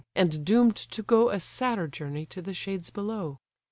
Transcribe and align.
and 0.15 0.43
doom'd 0.43 0.75
to 0.75 1.03
go 1.03 1.29
A 1.29 1.39
sadder 1.39 1.87
journey 1.87 2.25
to 2.25 2.41
the 2.41 2.55
shades 2.55 2.89
below. 2.89 3.39